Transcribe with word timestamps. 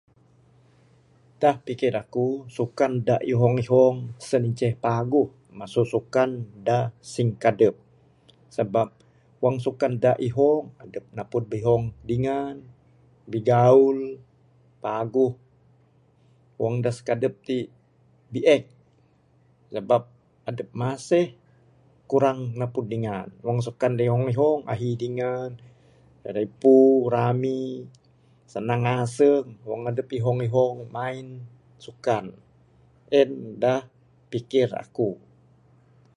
Da 1.41 1.51
pikir 1.65 1.93
aku 2.03 2.27
sukan 2.55 2.91
da 3.07 3.15
ihong 3.31 3.55
ihong 3.63 3.97
sien 4.27 4.43
inceh 4.49 4.73
paguh 4.83 5.29
masu 5.59 5.81
sukan 5.93 6.29
da 6.67 6.77
singkadep. 7.11 7.75
Sabab 8.55 8.89
wang 9.43 9.55
sukan 9.65 9.93
da 10.03 10.11
ihong, 10.27 10.63
adep 10.83 11.05
napud 11.17 11.43
ihong 11.59 11.83
dingan, 12.09 12.55
bigaul, 13.31 13.99
paguh, 14.83 15.33
wang 16.61 16.75
da 16.83 16.91
sikadep 16.97 17.33
ti, 17.47 17.57
biek. 18.33 18.63
Sabab 19.73 20.03
adep 20.49 20.69
masih 20.81 21.27
kurang 22.11 22.39
napud 22.59 22.85
dingan. 22.91 23.27
Wang 23.45 23.57
sukan 23.65 23.91
da 23.97 24.03
ihong 24.07 24.25
ihong 24.33 24.61
ahi 24.73 24.89
dingan. 25.01 25.51
Ripu, 26.37 26.75
rami, 27.15 27.61
sanang 28.51 28.83
aseng 28.97 29.45
wang 29.69 29.81
adep 29.89 30.07
ihong 30.17 30.39
ihong 30.47 30.75
main 30.95 31.27
sukan 31.85 32.25
en 33.19 33.31
da 33.63 33.73
pikir 34.31 34.69
aku. 34.83 35.09